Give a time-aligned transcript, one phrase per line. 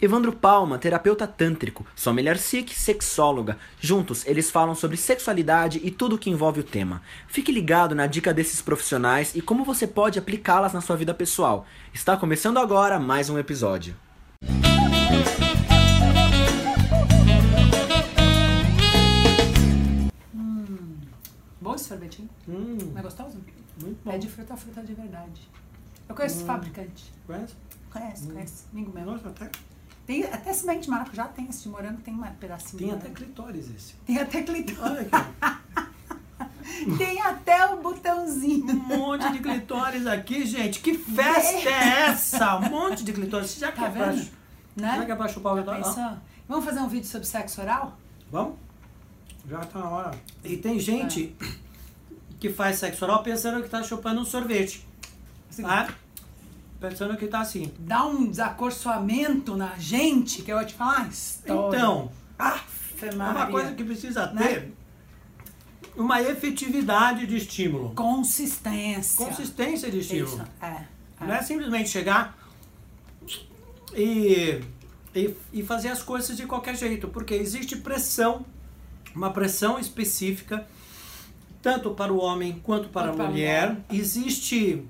[0.00, 3.58] Evandro Palma, terapeuta tântrico, Sommelier Sikh, sexóloga.
[3.80, 7.02] Juntos, eles falam sobre sexualidade e tudo o que envolve o tema.
[7.26, 11.66] Fique ligado na dica desses profissionais e como você pode aplicá-las na sua vida pessoal.
[11.92, 13.96] Está começando agora mais um episódio.
[21.60, 22.28] Bom esse sorvetinho?
[22.48, 23.38] Hum, Não é gostoso?
[23.80, 24.10] muito bom.
[24.12, 25.48] É de fruta, fruta de verdade.
[26.08, 27.12] Eu conheço esse fabricante.
[27.26, 27.54] Conhece?
[27.90, 28.64] Conhece, conhece.
[28.72, 29.04] Amigo meu.
[29.04, 29.50] Nossa, até,
[30.08, 32.78] Tem até semente de maracujá, tem esse de morango, tem um pedacinho.
[32.78, 33.92] tem até clitóris esse.
[34.06, 35.06] Tem até clitóris.
[36.96, 38.70] Tem até o botãozinho.
[38.70, 40.78] Um monte de clitóris aqui, gente.
[40.80, 42.56] Que festa é essa?
[42.56, 43.56] Um monte de clitóris.
[43.56, 44.22] Já que Tá é pra, vendo?
[44.22, 45.06] já que Né?
[45.10, 45.86] é pra chupar o clitóris.
[45.86, 45.88] ó.
[45.92, 46.18] Pensou?
[46.48, 47.98] Vamos fazer um vídeo sobre sexo oral?
[48.30, 48.54] Vamos?
[49.48, 50.10] Já tá na hora.
[50.44, 51.34] E tem gente
[52.38, 54.86] que faz sexo oral pensando que tá chupando um sorvete.
[55.60, 55.88] Tá?
[56.80, 57.72] Pensando que tá assim.
[57.78, 61.08] Dá um desacorçoamento na gente, que eu vou te falar.
[61.08, 61.76] História.
[61.76, 62.12] Então,
[63.16, 63.32] Maria.
[63.32, 64.46] uma coisa que precisa Né?
[64.46, 64.72] ter
[65.96, 67.92] uma efetividade de estímulo.
[67.94, 69.26] Consistência.
[69.26, 70.36] Consistência de estímulo.
[70.36, 70.66] Isso, é.
[70.66, 71.26] é.
[71.26, 72.38] Não é simplesmente chegar
[73.92, 74.60] e,
[75.14, 78.46] e, e fazer as coisas de qualquer jeito, porque existe pressão,
[79.14, 80.64] uma pressão específica,
[81.60, 83.76] tanto para o homem quanto para Quanto a para a mulher.
[83.90, 84.86] Existe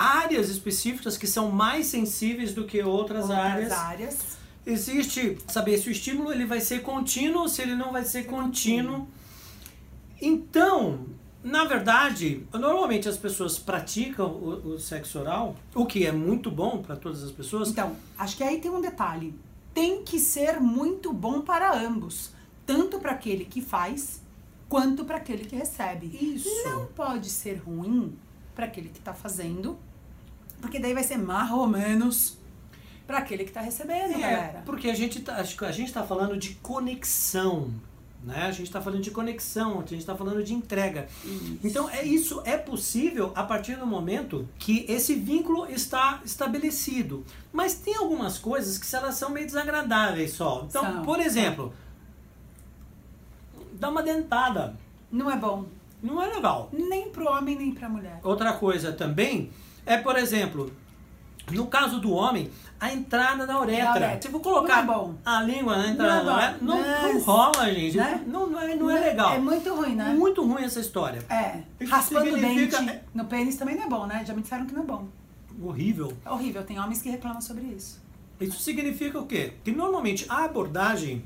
[0.00, 3.72] áreas específicas que são mais sensíveis do que outras, Outras áreas.
[3.72, 4.18] áreas.
[4.64, 8.24] Existe saber se o estímulo ele vai ser contínuo ou se ele não vai ser
[8.24, 9.06] contínuo.
[10.20, 11.00] Então,
[11.44, 16.82] na verdade, normalmente as pessoas praticam o, o sexo oral, o que é muito bom
[16.82, 17.68] para todas as pessoas.
[17.68, 19.34] Então, acho que aí tem um detalhe.
[19.74, 22.30] Tem que ser muito bom para ambos.
[22.64, 24.22] Tanto para aquele que faz,
[24.68, 26.06] quanto para aquele que recebe.
[26.06, 26.48] Isso.
[26.64, 28.16] Não pode ser ruim
[28.54, 29.78] para aquele que está fazendo,
[30.60, 32.36] porque daí vai ser mais ou menos
[33.06, 34.62] para aquele que está recebendo, É, galera.
[34.64, 37.70] porque a gente tá, a gente está falando de conexão,
[38.22, 38.42] né?
[38.44, 41.08] A gente está falando de conexão, a gente está falando de entrega.
[41.64, 47.24] Então é isso é possível a partir do momento que esse vínculo está estabelecido.
[47.52, 50.66] Mas tem algumas coisas que elas são meio desagradáveis só.
[50.68, 51.02] Então, São.
[51.02, 51.72] por exemplo,
[53.72, 54.76] dá uma dentada,
[55.10, 55.66] Não é bom
[56.02, 56.70] não é legal.
[56.72, 58.20] nem pro homem nem pra mulher.
[58.22, 59.50] Outra coisa também
[59.86, 60.72] é, por exemplo,
[61.50, 64.18] no caso do homem, a entrada da uretra.
[64.24, 65.14] Eu vou colocar Não é bom.
[65.24, 66.36] a língua na Não entrada é da bom.
[66.36, 67.96] uretra, não, não Mas- rola, gente.
[67.96, 68.24] né?
[68.26, 69.34] Não, não, é, não é legal.
[69.34, 70.14] É muito ruim, né?
[70.14, 71.22] Muito ruim essa história.
[71.28, 71.60] É.
[71.80, 74.24] Isso Raspando o significa- dente no pênis também não é bom, né?
[74.26, 75.08] Já me disseram que não é bom.
[75.62, 76.16] Horrível.
[76.24, 76.62] É horrível.
[76.64, 78.00] Tem homens que reclamam sobre isso.
[78.40, 79.52] Isso significa o quê?
[79.62, 81.22] Que normalmente a abordagem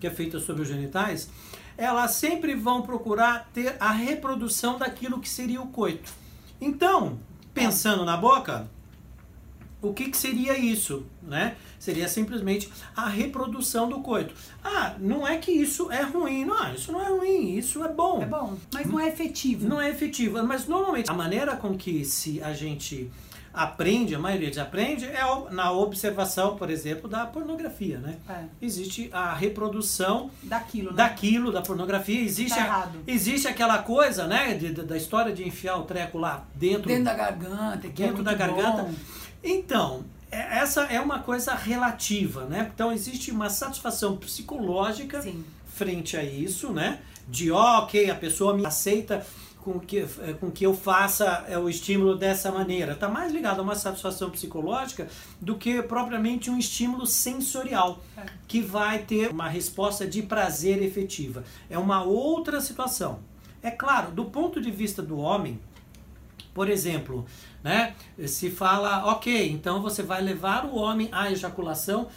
[0.00, 1.30] que é feita sobre os genitais,
[1.78, 6.12] elas sempre vão procurar ter a reprodução daquilo que seria o coito.
[6.60, 7.18] Então,
[7.56, 8.68] pensando na boca,
[9.80, 11.56] o que, que seria isso, né?
[11.78, 14.34] Seria simplesmente a reprodução do coito.
[14.62, 18.20] Ah, não é que isso é ruim, não, isso não é ruim, isso é bom.
[18.20, 19.66] É bom, mas não é efetivo.
[19.66, 23.10] Não é efetiva, mas normalmente a maneira com que se a gente
[23.56, 28.16] aprende, a maioria de aprende, é na observação, por exemplo, da pornografia, né?
[28.28, 28.44] É.
[28.60, 30.96] Existe a reprodução Daquilo, né?
[30.96, 35.42] daquilo, da pornografia, existe, Tá a- existe aquela coisa, né, de- da da história de
[35.48, 38.82] enfiar o treco lá dentro, Dentro da garganta, que é dentro muito da garganta.
[38.82, 38.94] bom.
[39.42, 42.70] Então, é- essa é uma coisa relativa, né?
[42.74, 45.44] Então existe uma satisfação psicológica Sim.
[45.66, 46.98] frente a isso, né?
[47.28, 49.24] De ok, a pessoa me aceita
[49.66, 52.92] com que, eh, com que eu faça eh, o estímulo dessa maneira.
[52.92, 55.08] Está mais ligado a uma satisfação psicológica
[55.40, 58.26] do que propriamente um estímulo sensorial, É.
[58.46, 61.42] que vai ter uma resposta de prazer efetiva.
[61.68, 63.18] É uma outra situação.
[63.60, 65.58] É claro, do ponto de vista do homem,
[66.56, 67.26] por exemplo,
[67.62, 67.94] né,
[68.24, 72.08] se fala, ok, então você vai levar o homem à ejaculação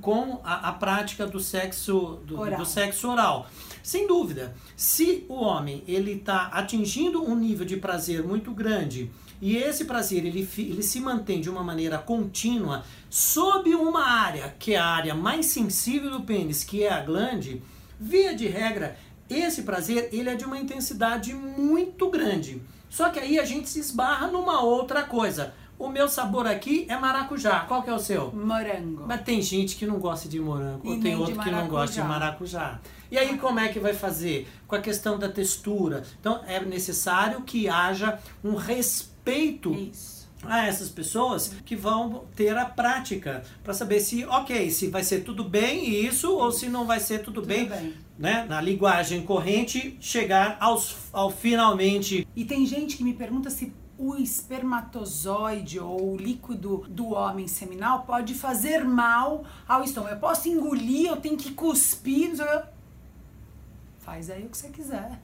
[0.00, 2.60] com a, a prática do sexo do, Oral.
[2.60, 3.50] do sexo oral.
[3.82, 9.10] Sem dúvida, se o homem ele está atingindo um nível de prazer muito grande
[9.42, 14.74] e esse prazer ele, ele se mantém de uma maneira contínua sob uma área que
[14.74, 17.60] é a área mais sensível do pênis, que é a glande,
[17.98, 18.96] via de regra,
[19.28, 22.62] esse prazer ele é de uma intensidade muito grande.
[22.88, 25.52] Só que aí a gente se esbarra numa outra coisa.
[25.78, 27.60] O meu sabor aqui é maracujá.
[27.60, 28.32] Qual que é o seu?
[28.32, 29.04] Morango.
[29.06, 32.02] Mas tem gente que não gosta de morango, E ou tem outro que não gosta
[32.02, 32.58] de maracujá.
[32.58, 32.80] maracujá.
[33.12, 34.48] E aí como é que vai fazer?
[34.66, 36.02] Com a questão da textura.
[36.20, 40.17] Então é necessário que haja um respeito Isso.
[40.44, 45.24] A essas pessoas que vão ter a prática para saber se, ok, se vai ser
[45.24, 47.94] tudo bem isso ou se não vai ser tudo, Tudo bem, bem.
[48.18, 48.46] né?
[48.48, 52.26] Na linguagem corrente, chegar aos, ao finalmente.
[52.36, 58.02] E tem gente que me pergunta se o espermatozoide ou o líquido do homem seminal
[58.02, 60.14] pode fazer mal ao estômago.
[60.14, 62.30] Eu posso engolir, eu tenho que cuspir.
[63.98, 65.20] Faz aí o que você quiser.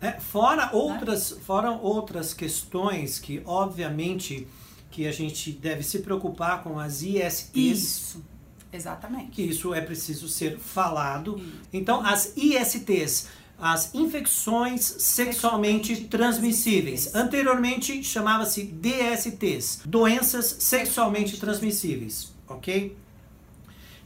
[0.00, 4.48] É, fora outras, fora outras questões que obviamente
[4.90, 7.54] que a gente deve se preocupar com as ISTs.
[7.54, 8.24] Isso.
[8.72, 9.30] Exatamente.
[9.30, 11.38] Que isso é preciso ser falado.
[11.38, 11.60] Isso.
[11.72, 17.14] Então, as ISTs, as infecções sexualmente, transmissíveis.
[17.14, 22.96] Anteriormente chamava-se DSTs, doenças sexualmente transmissíveis, ok?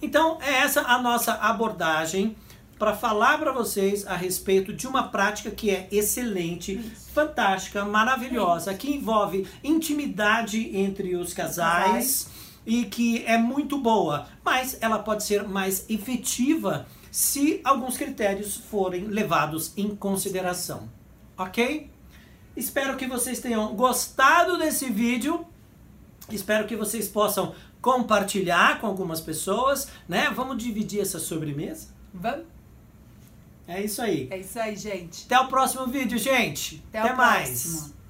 [0.00, 2.36] Então, é essa a nossa abordagem
[2.82, 7.12] para falar para vocês a respeito de uma prática que é excelente, Isso.
[7.14, 8.80] fantástica, maravilhosa, Isso.
[8.80, 12.28] que envolve intimidade entre os casais,
[12.66, 19.04] e que é muito boa, mas ela pode ser mais efetiva se alguns critérios forem
[19.04, 20.88] levados em consideração.
[21.38, 21.88] Ok?
[22.56, 25.46] Espero que vocês tenham gostado desse vídeo.
[26.28, 30.32] Espero que vocês possam compartilhar com algumas pessoas, né?
[30.34, 31.86] Vamos dividir essa sobremesa?
[32.12, 32.61] Vamos.
[33.66, 34.28] É isso aí.
[34.30, 35.24] É isso aí, gente.
[35.26, 36.82] Até o próximo vídeo, gente.
[36.88, 37.48] Até, Até mais.
[37.62, 38.01] Próximo.